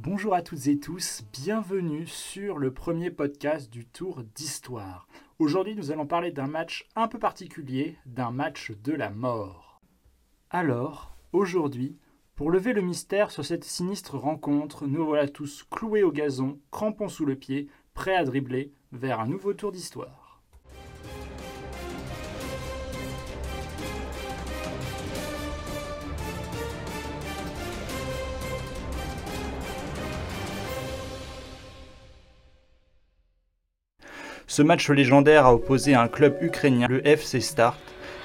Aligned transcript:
Bonjour 0.00 0.32
à 0.32 0.42
toutes 0.42 0.68
et 0.68 0.78
tous, 0.78 1.24
bienvenue 1.32 2.06
sur 2.06 2.58
le 2.58 2.72
premier 2.72 3.10
podcast 3.10 3.68
du 3.68 3.84
Tour 3.84 4.22
d'Histoire. 4.36 5.08
Aujourd'hui 5.40 5.74
nous 5.74 5.90
allons 5.90 6.06
parler 6.06 6.30
d'un 6.30 6.46
match 6.46 6.86
un 6.94 7.08
peu 7.08 7.18
particulier, 7.18 7.96
d'un 8.06 8.30
match 8.30 8.70
de 8.84 8.92
la 8.92 9.10
mort. 9.10 9.80
Alors, 10.50 11.16
aujourd'hui, 11.32 11.98
pour 12.36 12.52
lever 12.52 12.74
le 12.74 12.80
mystère 12.80 13.32
sur 13.32 13.44
cette 13.44 13.64
sinistre 13.64 14.16
rencontre, 14.16 14.86
nous 14.86 15.04
voilà 15.04 15.26
tous 15.26 15.64
cloués 15.68 16.04
au 16.04 16.12
gazon, 16.12 16.60
crampons 16.70 17.08
sous 17.08 17.26
le 17.26 17.34
pied, 17.34 17.66
prêts 17.92 18.14
à 18.14 18.24
dribbler 18.24 18.72
vers 18.92 19.18
un 19.18 19.26
nouveau 19.26 19.52
tour 19.52 19.72
d'histoire. 19.72 20.27
Ce 34.58 34.64
match 34.64 34.90
légendaire 34.90 35.46
a 35.46 35.54
opposé 35.54 35.94
un 35.94 36.08
club 36.08 36.36
ukrainien, 36.40 36.88
le 36.90 37.06
FC 37.06 37.40
Start, 37.40 37.78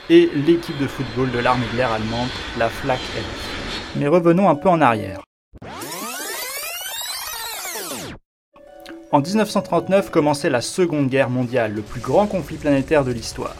et 0.10 0.32
l'équipe 0.34 0.80
de 0.80 0.88
football 0.88 1.30
de 1.30 1.38
l'armée 1.38 1.68
de 1.72 1.78
l'air 1.78 1.92
allemande, 1.92 2.28
la 2.58 2.70
Flak. 2.70 3.00
Mais 3.98 4.08
revenons 4.08 4.50
un 4.50 4.56
peu 4.56 4.68
en 4.68 4.82
arrière. 4.82 5.22
En 9.12 9.22
1939 9.22 10.10
commençait 10.10 10.50
la 10.50 10.62
Seconde 10.62 11.08
Guerre 11.08 11.30
mondiale, 11.30 11.72
le 11.76 11.84
plus 11.84 12.02
grand 12.02 12.26
conflit 12.26 12.58
planétaire 12.58 13.06
de 13.06 13.12
l'histoire. 13.12 13.56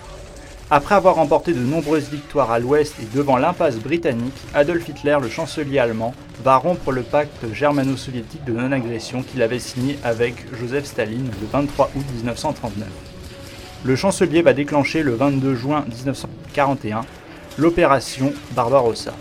Après 0.72 0.96
avoir 0.96 1.16
remporté 1.16 1.54
de 1.54 1.60
nombreuses 1.60 2.10
victoires 2.10 2.52
à 2.52 2.58
l'ouest 2.58 2.96
et 3.02 3.16
devant 3.16 3.38
l'impasse 3.38 3.76
britannique, 3.78 4.34
Adolf 4.54 4.88
Hitler, 4.88 5.18
le 5.22 5.30
chancelier 5.30 5.78
allemand, 5.78 6.16
va 6.44 6.56
rompre 6.56 6.92
le 6.92 7.04
pacte 7.04 7.54
germano-soviétique 7.54 8.46
de 8.46 8.54
non-agression 8.54 9.24
qu'il 9.24 9.42
avait 9.42 9.60
signé 9.60 10.00
avec 10.04 10.36
Joseph 10.58 10.86
Staline 10.86 11.30
le 11.42 11.48
23 11.52 11.92
août 11.96 12.06
1939. 12.16 12.88
Le 13.84 13.96
chancelier 13.98 14.42
va 14.42 14.54
déclencher 14.54 15.04
le 15.04 15.14
22 15.16 15.54
juin 15.54 15.84
1941 15.90 17.02
l'opération 17.58 18.34
Barbarossa. 18.52 19.14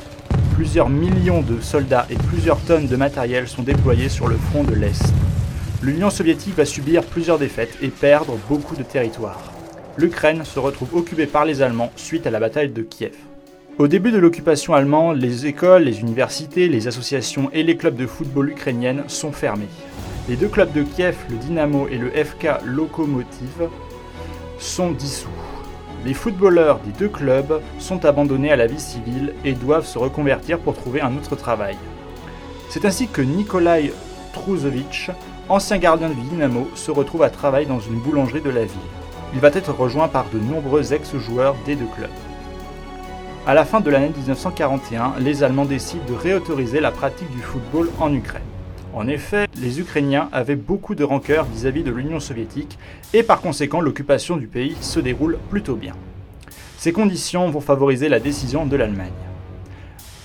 Plusieurs 0.55 0.89
millions 0.89 1.43
de 1.43 1.61
soldats 1.61 2.07
et 2.09 2.17
plusieurs 2.17 2.61
tonnes 2.61 2.87
de 2.87 2.97
matériel 2.97 3.49
sont 3.49 3.63
déployés 3.63 4.09
sur 4.09 4.29
le 4.29 4.37
front 4.37 4.63
de 4.63 4.75
l'Est. 4.75 5.13
L'Union 5.83 6.09
soviétique 6.09 6.57
va 6.57 6.65
subir 6.65 7.03
plusieurs 7.03 7.41
défaites 7.41 7.77
et 7.83 7.89
perdre 7.89 8.39
beaucoup 8.49 8.77
de 8.77 8.85
territoires 8.85 9.52
l'Ukraine 9.97 10.45
se 10.45 10.59
retrouve 10.59 10.95
occupée 10.95 11.27
par 11.27 11.45
les 11.45 11.63
Allemands 11.63 11.93
suite 11.97 12.27
à 12.27 12.31
la 12.31 12.41
bataille 12.41 12.71
de 12.71 12.83
Kiev. 12.83 13.15
Au 13.79 13.89
début 13.89 14.13
de 14.13 14.19
l'occupation 14.19 14.75
allemande, 14.75 15.19
les 15.19 15.47
écoles, 15.47 15.85
les 15.85 16.01
universités, 16.01 16.69
les 16.69 16.89
associations 16.89 17.51
et 17.53 17.63
les 17.63 17.77
clubs 17.77 17.97
de 17.97 18.07
football 18.07 18.51
ukrainiennes 18.51 19.05
sont 19.09 19.33
fermés. 19.33 19.69
Les 20.29 20.37
deux 20.37 20.49
clubs 20.49 20.73
de 20.73 20.83
Kiev, 20.83 21.17
le 21.31 21.37
Dynamo 21.37 21.89
et 21.89 21.99
le 21.99 22.11
FK 22.11 22.65
Lokomotiv, 22.65 23.69
sont 24.59 24.93
dissous. 24.93 25.29
Les 26.05 26.15
footballeurs 26.15 26.81
des 26.81 26.93
deux 26.93 27.09
clubs 27.09 27.61
sont 27.79 28.05
abandonnés 28.05 28.53
à 28.53 28.57
la 28.57 28.67
vie 28.67 28.81
civile 28.81 29.35
et 29.45 29.53
doivent 29.53 29.87
se 29.87 29.99
reconvertir 29.99 30.59
pour 30.59 30.75
trouver 30.75 31.01
un 31.01 31.17
autre 31.17 31.37
travail. 31.37 31.77
C'est 32.69 32.85
ainsi 32.85 33.09
que 33.09 33.23
Nikolai 33.23 33.93
Truzovich, 34.33 35.11
ancien 35.49 35.79
gardien 35.79 36.09
de 36.09 36.15
Dynamo, 36.15 36.69
se 36.75 36.91
retrouve 36.91 37.23
à 37.23 37.31
travailler 37.31 37.67
dans 37.67 37.81
une 37.81 38.01
boulangerie 38.01 38.41
de 38.41 38.51
la 38.51 38.65
ville. 38.65 39.02
Il 39.35 39.41
va 39.41 39.49
être 39.49 39.73
rejoint 39.73 40.09
par 40.09 40.27
de 40.31 40.39
nombreux 40.39 40.93
ex-joueurs 40.93 41.57
des 41.65 41.75
deux 41.75 41.89
clubs. 41.97 42.11
À 43.47 43.55
la 43.55 43.65
fin 43.65 43.81
de 43.81 43.91
l'année 43.91 44.13
1941, 44.17 45.15
les 45.19 45.43
Allemands 45.43 45.65
décident 45.65 46.05
de 46.07 46.13
réautoriser 46.13 46.81
la 46.81 46.91
pratique 46.91 47.31
du 47.31 47.41
football 47.41 47.91
en 47.99 48.13
Ukraine. 48.13 48.43
En 48.95 49.09
effet, 49.09 49.49
les 49.57 49.81
Ukrainiens 49.81 50.29
avaient 50.33 50.55
beaucoup 50.55 50.95
de 50.95 51.03
rancœur 51.03 51.45
vis-à-vis 51.47 51.83
de 51.83 51.91
l'Union 51.91 52.21
soviétique 52.21 52.79
et 53.15 53.23
par 53.23 53.41
conséquent 53.41 53.81
l'occupation 53.81 54.37
du 54.37 54.47
pays 54.47 54.77
se 54.81 55.01
déroule 55.01 55.39
plutôt 55.51 55.77
bien. 55.77 55.95
Ces 56.77 56.93
conditions 56.93 57.49
vont 57.49 57.61
favoriser 57.61 58.09
la 58.11 58.21
décision 58.21 58.67
de 58.67 58.77
l'Allemagne. 58.77 59.13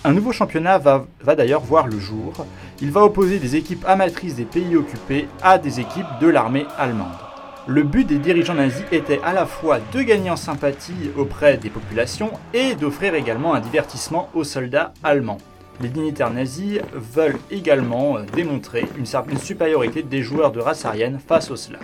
Un 0.04 0.14
nouveau 0.14 0.32
championnat 0.32 0.78
va, 0.78 1.06
va 1.22 1.36
d'ailleurs 1.36 1.62
voir 1.62 1.88
le 1.88 2.00
jour. 2.00 2.46
Il 2.82 2.92
va 2.92 3.04
opposer 3.04 3.40
des 3.40 3.56
équipes 3.56 3.86
amatrices 3.88 4.36
des 4.36 4.46
pays 4.46 4.76
occupés 4.76 5.28
à 5.42 5.58
des 5.58 5.80
équipes 5.80 6.06
de 6.20 6.28
l'armée 6.28 6.66
allemande. 6.78 7.27
Le 7.70 7.84
but 7.84 8.08
des 8.08 8.18
dirigeants 8.18 8.54
nazis 8.54 8.86
était 8.94 9.20
à 9.26 9.34
la 9.34 9.46
fois 9.46 9.80
de 9.92 10.02
gagner 10.02 10.30
en 10.30 10.38
sympathie 10.38 11.12
auprès 11.18 11.58
des 11.58 11.70
populations 11.70 12.32
et 12.54 12.76
d'offrir 12.76 13.14
également 13.14 13.56
un 13.56 13.60
divertissement 13.60 14.30
aux 14.34 14.46
soldats 14.46 14.94
allemands. 15.04 15.40
Les 15.82 15.90
dignitaires 15.90 16.32
nazis 16.32 16.80
veulent 16.94 17.40
également 17.52 18.22
démontrer 18.22 18.86
une 18.98 19.06
certaine 19.06 19.38
supériorité 19.38 20.02
des 20.02 20.24
joueurs 20.24 20.54
de 20.54 20.62
race 20.62 20.86
aryenne 20.86 21.20
face 21.20 21.52
aux 21.52 21.58
Slaves. 21.58 21.82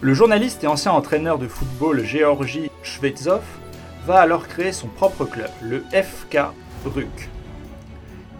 Le 0.00 0.14
journaliste 0.14 0.64
et 0.64 0.66
ancien 0.66 0.90
entraîneur 0.90 1.38
de 1.38 1.46
football 1.46 2.04
Georgi 2.04 2.68
Shvetsov 2.82 3.44
va 4.08 4.16
alors 4.16 4.48
créer 4.48 4.72
son 4.72 4.88
propre 4.88 5.26
club, 5.26 5.50
le 5.62 5.84
FK 5.92 6.38
Ruk. 6.86 7.28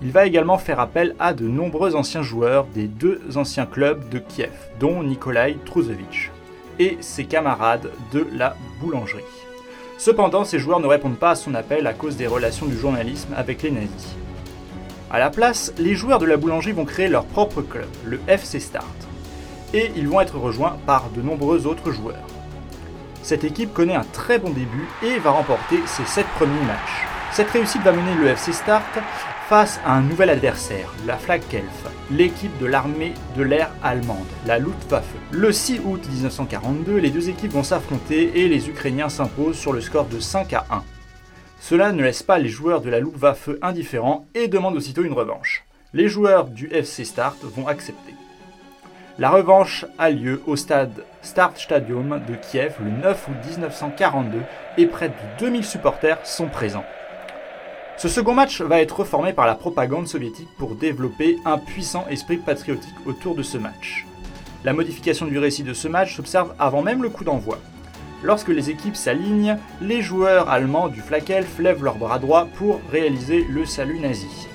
Il 0.03 0.11
va 0.11 0.27
également 0.27 0.59
faire 0.59 0.81
appel 0.81 1.15
à 1.21 1.35
de 1.35 1.47
nombreux 1.47 1.95
anciens 1.95 2.23
joueurs 2.23 2.67
des 2.75 2.89
deux 2.89 3.21
anciens 3.37 3.65
clubs 3.65 4.09
de 4.09 4.19
Kiev, 4.19 4.51
dont 4.81 5.05
Nikolai 5.05 5.57
Truzevich 5.65 6.34
et 6.79 6.99
ses 7.01 7.25
camarades 7.25 7.91
de 8.13 8.27
la 8.33 8.57
boulangerie. 8.81 9.23
Cependant, 9.99 10.45
ces 10.45 10.59
joueurs 10.59 10.81
ne 10.81 10.87
répondent 10.87 11.19
pas 11.19 11.31
à 11.31 11.35
son 11.37 11.55
appel 11.55 11.87
à 11.87 11.93
cause 11.93 12.17
des 12.17 12.27
relations 12.27 12.67
du 12.67 12.77
journalisme 12.77 13.33
avec 13.37 13.63
les 13.63 13.71
nazis. 13.71 14.17
À 15.11 15.19
la 15.19 15.31
place, 15.31 15.73
les 15.79 15.95
joueurs 15.95 16.19
de 16.19 16.27
la 16.27 16.37
boulangerie 16.37 16.73
vont 16.73 16.85
créer 16.85 17.09
leur 17.09 17.25
propre 17.25 17.63
club, 17.63 17.89
le 18.05 18.21
FC 18.27 18.59
Start, 18.59 18.85
et 19.73 19.93
ils 19.97 20.09
vont 20.09 20.21
être 20.21 20.39
rejoints 20.39 20.77
par 20.87 21.11
de 21.11 21.23
nombreux 21.23 21.67
autres 21.67 21.93
joueurs. 21.93 22.27
Cette 23.23 23.45
équipe 23.45 23.73
connaît 23.73 23.95
un 23.95 24.05
très 24.13 24.39
bon 24.39 24.51
début 24.51 24.89
et 25.03 25.19
va 25.19 25.31
remporter 25.31 25.79
ses 25.87 26.05
7 26.05 26.27
premiers 26.37 26.67
matchs. 26.67 27.07
Cette 27.33 27.51
réussite 27.51 27.83
va 27.83 27.93
mener 27.93 28.15
le 28.15 28.29
FC 28.29 28.53
Start 28.53 28.99
face 29.49 29.81
à 29.87 29.93
un 29.95 30.03
nouvel 30.03 30.31
adversaire, 30.31 30.93
la 31.07 31.17
Flagkelf, 31.17 31.87
l'équipe 32.11 32.57
de 32.59 32.67
l'armée 32.67 33.15
de 33.37 33.43
l'air 33.43 33.71
allemande, 33.83 34.27
la 34.47 34.59
Luftwaffe. 34.59 35.15
Le 35.31 35.53
6 35.53 35.81
août 35.85 36.03
1942, 36.09 36.97
les 36.99 37.11
deux 37.11 37.29
équipes 37.29 37.53
vont 37.53 37.63
s'affronter 37.63 38.41
et 38.41 38.49
les 38.49 38.69
Ukrainiens 38.69 39.09
s'imposent 39.09 39.59
sur 39.59 39.73
le 39.73 39.81
score 39.81 40.07
de 40.07 40.21
5 40.21 40.53
à 40.53 40.67
1. 40.71 40.83
Cela 41.61 41.93
ne 41.93 42.03
laisse 42.03 42.23
pas 42.23 42.39
les 42.39 42.49
joueurs 42.49 42.81
de 42.81 42.91
la 42.91 43.01
Luftwaffe 43.01 43.49
indifférents 43.63 44.27
et 44.35 44.49
demandent 44.49 44.77
aussitôt 44.77 45.03
une 45.03 45.13
revanche. 45.13 45.65
Les 45.95 46.09
joueurs 46.09 46.47
du 46.47 46.67
FC 46.69 47.05
Start 47.05 47.39
vont 47.43 47.67
accepter. 47.69 48.15
La 49.19 49.31
revanche 49.31 49.87
a 49.97 50.11
lieu 50.11 50.43
au 50.47 50.57
stade 50.57 51.05
Start 51.23 51.57
Stadium 51.57 52.21
de 52.29 52.35
Kiev 52.35 52.75
le 52.81 52.91
9 52.91 53.29
août 53.29 53.37
1942 53.49 54.41
et 54.77 54.87
près 54.87 55.09
de 55.09 55.15
2000 55.39 55.65
supporters 55.65 56.27
sont 56.27 56.49
présents. 56.49 56.85
Ce 57.97 58.09
second 58.09 58.35
match 58.35 58.61
va 58.61 58.81
être 58.81 59.01
reformé 59.01 59.33
par 59.33 59.47
la 59.47 59.55
propagande 59.55 60.09
soviétique 60.09 60.49
pour 60.59 60.75
développer 60.75 61.39
un 61.45 61.59
puissant 61.59 62.07
esprit 62.09 62.39
patriotique 62.39 62.95
autour 63.07 63.35
de 63.35 63.43
ce 63.43 63.57
match. 63.57 64.05
La 64.65 64.73
modification 64.73 65.27
du 65.27 65.39
récit 65.39 65.63
de 65.63 65.73
ce 65.73 65.87
match 65.87 66.17
s'observe 66.17 66.55
avant 66.59 66.83
même 66.83 67.03
le 67.03 67.09
coup 67.09 67.23
d'envoi. 67.23 67.59
Lorsque 68.23 68.49
les 68.49 68.69
équipes 68.69 68.97
s'alignent, 68.97 69.59
les 69.81 70.03
joueurs 70.03 70.49
allemands 70.51 70.89
du 70.89 71.01
Flakelf 71.01 71.59
lèvent 71.59 71.85
leur 71.85 71.97
bras 71.97 72.19
droit 72.19 72.47
pour 72.57 72.81
réaliser 72.91 73.47
le 73.49 73.65
salut 73.65 74.01
nazi. 74.01 74.49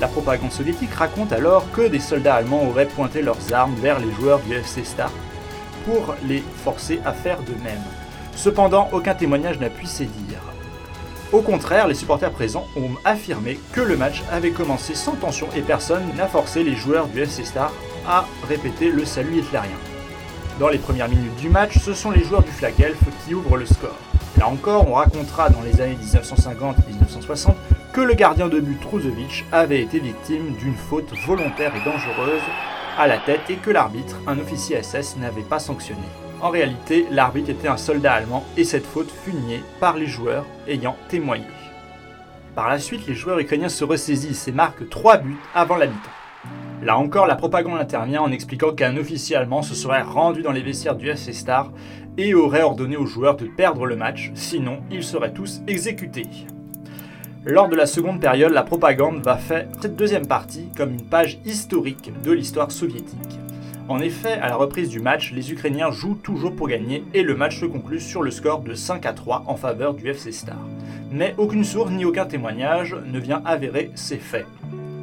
La 0.00 0.08
propagande 0.08 0.52
soviétique 0.52 0.94
raconte 0.94 1.32
alors 1.32 1.70
que 1.72 1.86
des 1.86 2.00
soldats 2.00 2.34
allemands 2.34 2.66
auraient 2.66 2.86
pointé 2.86 3.22
leurs 3.22 3.52
armes 3.52 3.74
vers 3.76 4.00
les 4.00 4.10
joueurs 4.12 4.40
du 4.40 4.54
FC 4.54 4.82
Star 4.82 5.12
pour 5.84 6.14
les 6.26 6.42
forcer 6.64 7.00
à 7.04 7.12
faire 7.12 7.42
de 7.42 7.52
même. 7.62 7.82
Cependant, 8.34 8.88
aucun 8.92 9.14
témoignage 9.14 9.60
n'a 9.60 9.70
pu 9.70 9.84
dire. 9.84 10.40
Au 11.32 11.42
contraire, 11.42 11.86
les 11.86 11.94
supporters 11.94 12.32
présents 12.32 12.66
ont 12.76 12.90
affirmé 13.04 13.60
que 13.72 13.80
le 13.80 13.96
match 13.96 14.24
avait 14.32 14.50
commencé 14.50 14.96
sans 14.96 15.14
tension 15.14 15.46
et 15.56 15.60
personne 15.60 16.02
n'a 16.16 16.26
forcé 16.26 16.64
les 16.64 16.74
joueurs 16.74 17.06
du 17.06 17.20
FC 17.20 17.44
Star 17.44 17.72
à 18.04 18.26
répéter 18.48 18.90
le 18.90 19.04
salut 19.04 19.38
hitlérien. 19.38 19.76
Dans 20.58 20.68
les 20.68 20.78
premières 20.78 21.08
minutes 21.08 21.36
du 21.36 21.48
match, 21.48 21.78
ce 21.78 21.94
sont 21.94 22.10
les 22.10 22.24
joueurs 22.24 22.42
du 22.42 22.50
Flag 22.50 22.74
Elf 22.80 22.98
qui 23.24 23.34
ouvrent 23.34 23.56
le 23.56 23.64
score. 23.64 23.96
Là 24.38 24.48
encore, 24.48 24.88
on 24.88 24.94
racontera 24.94 25.50
dans 25.50 25.62
les 25.62 25.80
années 25.80 25.96
1950 25.96 26.78
et 26.88 26.92
1960 26.94 27.56
que 27.92 28.00
le 28.00 28.14
gardien 28.14 28.48
de 28.48 28.58
but 28.58 28.80
Truzovich 28.80 29.44
avait 29.52 29.82
été 29.82 30.00
victime 30.00 30.54
d'une 30.56 30.74
faute 30.74 31.12
volontaire 31.26 31.72
et 31.76 31.84
dangereuse 31.84 32.42
à 32.98 33.06
la 33.06 33.18
tête 33.18 33.48
et 33.48 33.56
que 33.56 33.70
l'arbitre, 33.70 34.16
un 34.26 34.38
officier 34.40 34.82
SS, 34.82 35.16
n'avait 35.16 35.42
pas 35.42 35.60
sanctionné. 35.60 36.02
En 36.42 36.48
réalité, 36.48 37.06
l'arbitre 37.10 37.50
était 37.50 37.68
un 37.68 37.76
soldat 37.76 38.14
allemand 38.14 38.44
et 38.56 38.64
cette 38.64 38.86
faute 38.86 39.10
fut 39.10 39.34
niée 39.34 39.62
par 39.78 39.96
les 39.96 40.06
joueurs 40.06 40.46
ayant 40.66 40.96
témoigné. 41.08 41.44
Par 42.54 42.68
la 42.70 42.78
suite, 42.78 43.06
les 43.06 43.14
joueurs 43.14 43.38
ukrainiens 43.38 43.68
se 43.68 43.84
ressaisissent 43.84 44.48
et 44.48 44.52
marquent 44.52 44.88
3 44.88 45.18
buts 45.18 45.36
avant 45.54 45.76
la 45.76 45.86
mi-temps. 45.86 45.98
Là 46.82 46.96
encore, 46.96 47.26
la 47.26 47.36
propagande 47.36 47.78
intervient 47.78 48.22
en 48.22 48.32
expliquant 48.32 48.72
qu'un 48.72 48.96
officier 48.96 49.36
allemand 49.36 49.60
se 49.60 49.74
serait 49.74 50.00
rendu 50.00 50.40
dans 50.42 50.52
les 50.52 50.62
vestiaires 50.62 50.96
du 50.96 51.10
FC 51.10 51.34
Star 51.34 51.72
et 52.16 52.32
aurait 52.32 52.62
ordonné 52.62 52.96
aux 52.96 53.04
joueurs 53.04 53.36
de 53.36 53.44
perdre 53.46 53.84
le 53.84 53.96
match, 53.96 54.30
sinon 54.34 54.78
ils 54.90 55.04
seraient 55.04 55.34
tous 55.34 55.60
exécutés. 55.68 56.26
Lors 57.44 57.68
de 57.68 57.76
la 57.76 57.86
seconde 57.86 58.20
période, 58.20 58.52
la 58.52 58.62
propagande 58.62 59.22
va 59.22 59.36
faire 59.36 59.66
cette 59.80 59.96
deuxième 59.96 60.26
partie 60.26 60.70
comme 60.74 60.92
une 60.92 61.04
page 61.04 61.38
historique 61.44 62.10
de 62.22 62.32
l'histoire 62.32 62.72
soviétique. 62.72 63.38
En 63.90 63.98
effet, 63.98 64.34
à 64.34 64.48
la 64.48 64.54
reprise 64.54 64.88
du 64.88 65.00
match, 65.00 65.32
les 65.32 65.50
Ukrainiens 65.50 65.90
jouent 65.90 66.14
toujours 66.14 66.54
pour 66.54 66.68
gagner 66.68 67.02
et 67.12 67.24
le 67.24 67.34
match 67.34 67.58
se 67.58 67.66
conclut 67.66 67.98
sur 67.98 68.22
le 68.22 68.30
score 68.30 68.60
de 68.60 68.72
5 68.72 69.04
à 69.04 69.12
3 69.12 69.42
en 69.48 69.56
faveur 69.56 69.94
du 69.94 70.08
FC 70.08 70.30
Star. 70.30 70.60
Mais 71.10 71.34
aucune 71.38 71.64
source 71.64 71.90
ni 71.90 72.04
aucun 72.04 72.24
témoignage 72.24 72.96
ne 73.04 73.18
vient 73.18 73.42
avérer 73.44 73.90
ces 73.96 74.18
faits. 74.18 74.46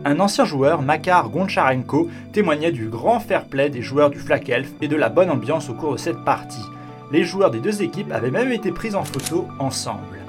Un 0.05 0.21
ancien 0.21 0.45
joueur, 0.45 0.81
Makar 0.81 1.29
Goncharenko, 1.29 2.09
témoignait 2.31 2.71
du 2.71 2.87
grand 2.87 3.19
fair-play 3.19 3.69
des 3.69 3.81
joueurs 3.81 4.09
du 4.09 4.19
Flak 4.19 4.47
Elf 4.47 4.71
et 4.79 4.87
de 4.87 4.95
la 4.95 5.09
bonne 5.09 5.31
ambiance 5.31 5.69
au 5.69 5.73
cours 5.73 5.95
de 5.95 5.99
cette 5.99 6.23
partie. 6.23 6.65
Les 7.11 7.25
joueurs 7.25 7.51
des 7.51 7.59
deux 7.59 7.81
équipes 7.81 8.13
avaient 8.13 8.31
même 8.31 8.53
été 8.53 8.71
pris 8.71 8.95
en 8.95 9.03
photo 9.03 9.49
ensemble. 9.59 10.19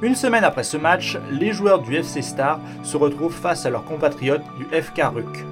Une 0.00 0.14
semaine 0.14 0.44
après 0.44 0.64
ce 0.64 0.78
match, 0.78 1.18
les 1.30 1.52
joueurs 1.52 1.82
du 1.82 1.94
FC 1.94 2.22
Star 2.22 2.58
se 2.82 2.96
retrouvent 2.96 3.36
face 3.36 3.66
à 3.66 3.70
leurs 3.70 3.84
compatriotes 3.84 4.44
du 4.56 4.64
FK 4.64 5.02
Ruk 5.14 5.44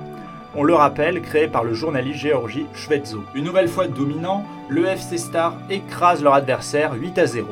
on 0.54 0.64
le 0.64 0.74
rappelle, 0.74 1.20
créé 1.20 1.46
par 1.46 1.64
le 1.64 1.74
journaliste 1.74 2.20
Georgi 2.20 2.66
Shvetzo. 2.74 3.22
Une 3.34 3.44
nouvelle 3.44 3.68
fois 3.68 3.86
dominant, 3.86 4.44
le 4.68 4.86
FC 4.86 5.18
Star 5.18 5.54
écrase 5.68 6.22
leur 6.22 6.34
adversaire 6.34 6.94
8 6.94 7.18
à 7.18 7.26
0. 7.26 7.46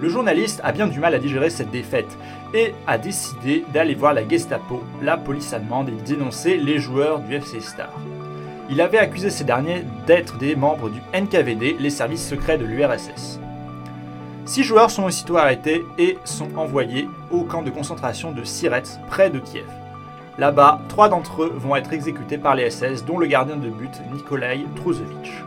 Le 0.00 0.08
journaliste 0.08 0.60
a 0.64 0.72
bien 0.72 0.86
du 0.86 0.98
mal 1.00 1.14
à 1.14 1.18
digérer 1.18 1.50
cette 1.50 1.70
défaite 1.70 2.18
et 2.52 2.74
a 2.86 2.98
décidé 2.98 3.64
d'aller 3.72 3.94
voir 3.94 4.14
la 4.14 4.26
Gestapo, 4.26 4.82
la 5.02 5.16
police 5.16 5.52
allemande, 5.52 5.90
et 5.90 6.02
dénoncer 6.02 6.56
les 6.56 6.78
joueurs 6.78 7.20
du 7.20 7.34
FC 7.34 7.60
Star. 7.60 7.90
Il 8.70 8.80
avait 8.80 8.98
accusé 8.98 9.30
ces 9.30 9.44
derniers 9.44 9.84
d'être 10.06 10.38
des 10.38 10.56
membres 10.56 10.88
du 10.88 11.00
NKVD, 11.14 11.76
les 11.78 11.90
services 11.90 12.26
secrets 12.26 12.58
de 12.58 12.64
l'URSS. 12.64 13.38
Six 14.46 14.62
joueurs 14.62 14.90
sont 14.90 15.04
aussitôt 15.04 15.36
arrêtés 15.36 15.84
et 15.98 16.18
sont 16.24 16.56
envoyés 16.56 17.08
au 17.30 17.44
camp 17.44 17.62
de 17.62 17.70
concentration 17.70 18.32
de 18.32 18.44
Sirets, 18.44 18.82
près 19.08 19.30
de 19.30 19.38
Kiev. 19.38 19.64
Là-bas, 20.36 20.80
trois 20.88 21.08
d'entre 21.08 21.44
eux 21.44 21.52
vont 21.56 21.76
être 21.76 21.92
exécutés 21.92 22.38
par 22.38 22.56
les 22.56 22.68
SS, 22.68 23.04
dont 23.04 23.18
le 23.18 23.26
gardien 23.26 23.56
de 23.56 23.68
but 23.68 23.92
Nikolai 24.12 24.66
Truzevich. 24.74 25.44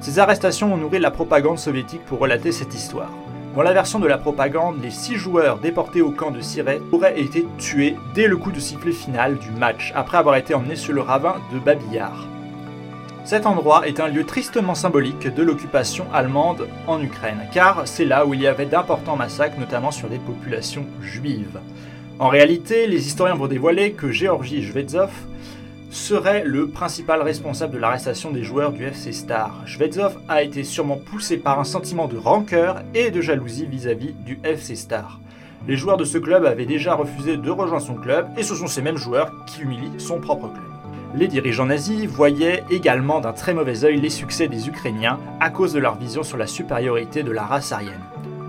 Ces 0.00 0.18
arrestations 0.18 0.72
ont 0.72 0.78
nourri 0.78 0.98
la 0.98 1.10
propagande 1.10 1.58
soviétique 1.58 2.04
pour 2.06 2.18
relater 2.18 2.52
cette 2.52 2.74
histoire. 2.74 3.10
Dans 3.54 3.62
la 3.62 3.74
version 3.74 3.98
de 3.98 4.06
la 4.06 4.16
propagande, 4.16 4.82
les 4.82 4.90
six 4.90 5.16
joueurs 5.16 5.58
déportés 5.58 6.00
au 6.00 6.10
camp 6.10 6.30
de 6.30 6.40
Siret 6.40 6.80
auraient 6.90 7.20
été 7.20 7.46
tués 7.58 7.96
dès 8.14 8.28
le 8.28 8.38
coup 8.38 8.50
de 8.50 8.60
sifflet 8.60 8.92
final 8.92 9.36
du 9.36 9.50
match, 9.50 9.92
après 9.94 10.18
avoir 10.18 10.36
été 10.36 10.54
emmenés 10.54 10.76
sur 10.76 10.94
le 10.94 11.02
ravin 11.02 11.36
de 11.52 11.58
Babillard. 11.58 12.26
Cet 13.24 13.44
endroit 13.44 13.88
est 13.88 14.00
un 14.00 14.08
lieu 14.08 14.24
tristement 14.24 14.74
symbolique 14.74 15.34
de 15.34 15.42
l'occupation 15.42 16.06
allemande 16.14 16.68
en 16.86 17.02
Ukraine, 17.02 17.48
car 17.52 17.82
c'est 17.84 18.04
là 18.04 18.24
où 18.24 18.32
il 18.32 18.40
y 18.40 18.46
avait 18.46 18.66
d'importants 18.66 19.16
massacres, 19.16 19.58
notamment 19.58 19.90
sur 19.90 20.08
des 20.08 20.18
populations 20.18 20.86
juives. 21.00 21.58
En 22.18 22.28
réalité, 22.28 22.86
les 22.86 23.06
historiens 23.06 23.34
vont 23.34 23.46
dévoiler 23.46 23.92
que 23.92 24.10
Georgi 24.10 24.62
Shvetsov 24.62 25.10
serait 25.90 26.44
le 26.44 26.68
principal 26.68 27.20
responsable 27.20 27.74
de 27.74 27.78
l'arrestation 27.78 28.30
des 28.30 28.42
joueurs 28.42 28.72
du 28.72 28.86
FC 28.86 29.12
Star. 29.12 29.60
Shvetsov 29.66 30.16
a 30.26 30.42
été 30.42 30.64
sûrement 30.64 30.96
poussé 30.96 31.36
par 31.36 31.60
un 31.60 31.64
sentiment 31.64 32.08
de 32.08 32.16
rancœur 32.16 32.82
et 32.94 33.10
de 33.10 33.20
jalousie 33.20 33.66
vis-à-vis 33.66 34.14
du 34.24 34.38
FC 34.44 34.76
Star. 34.76 35.20
Les 35.68 35.76
joueurs 35.76 35.98
de 35.98 36.06
ce 36.06 36.16
club 36.16 36.46
avaient 36.46 36.64
déjà 36.64 36.94
refusé 36.94 37.36
de 37.36 37.50
rejoindre 37.50 37.84
son 37.84 37.96
club 37.96 38.26
et 38.38 38.42
ce 38.42 38.54
sont 38.54 38.66
ces 38.66 38.80
mêmes 38.80 38.96
joueurs 38.96 39.30
qui 39.44 39.60
humilient 39.60 39.98
son 39.98 40.18
propre 40.18 40.48
club. 40.48 40.64
Les 41.14 41.28
dirigeants 41.28 41.66
nazis 41.66 42.06
voyaient 42.06 42.64
également 42.70 43.20
d'un 43.20 43.34
très 43.34 43.52
mauvais 43.52 43.84
œil 43.84 44.00
les 44.00 44.10
succès 44.10 44.48
des 44.48 44.68
Ukrainiens 44.68 45.18
à 45.38 45.50
cause 45.50 45.74
de 45.74 45.80
leur 45.80 45.96
vision 45.96 46.22
sur 46.22 46.38
la 46.38 46.46
supériorité 46.46 47.22
de 47.22 47.30
la 47.30 47.44
race 47.44 47.72
aryenne. 47.72 48.00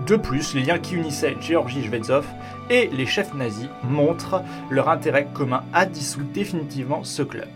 De 0.08 0.16
plus, 0.16 0.54
les 0.54 0.62
liens 0.62 0.78
qui 0.78 0.94
unissaient 0.94 1.36
Georgi 1.38 1.84
Shvetsov 1.84 2.24
et 2.70 2.88
les 2.88 3.04
chefs 3.04 3.34
nazis 3.34 3.68
montrent 3.84 4.42
leur 4.70 4.88
intérêt 4.88 5.28
commun 5.34 5.64
à 5.74 5.84
dissoudre 5.84 6.30
définitivement 6.32 7.04
ce 7.04 7.22
club. 7.22 7.48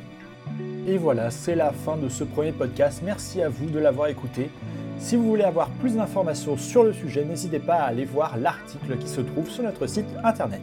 Et 0.87 0.99
voilà, 0.99 1.31
c'est 1.31 1.55
la 1.55 1.73
fin 1.73 1.97
de 1.97 2.11
ce 2.11 2.25
premier 2.25 2.53
podcast. 2.53 3.01
Merci 3.03 3.41
à 3.41 3.49
vous 3.49 3.71
de 3.71 3.79
l'avoir 3.79 4.09
écouté. 4.09 4.51
Si 4.99 5.17
vous 5.17 5.31
voulez 5.31 5.45
avoir 5.45 5.71
plus 5.71 5.95
d'informations 5.97 6.59
sur 6.59 6.85
le 6.85 6.93
sujet, 6.93 7.25
n'hésitez 7.25 7.59
pas 7.59 7.77
à 7.77 7.85
aller 7.85 8.05
voir 8.05 8.37
l'article 8.37 8.99
qui 8.99 9.09
se 9.09 9.23
trouve 9.23 9.49
sur 9.49 9.65
notre 9.65 9.87
site 9.87 10.07
internet. 10.23 10.61